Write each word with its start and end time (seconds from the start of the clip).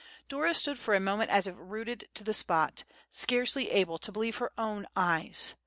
Dora 0.29 0.55
stood 0.55 0.79
for 0.79 0.95
a 0.95 0.99
moment 0.99 1.29
as 1.29 1.45
if 1.45 1.53
rooted 1.59 2.09
to 2.15 2.23
the 2.23 2.33
spot, 2.33 2.85
scarcely 3.11 3.69
able 3.69 3.99
to 3.99 4.11
believe 4.11 4.37
her 4.37 4.51
own 4.57 4.87
eyes. 4.95 5.53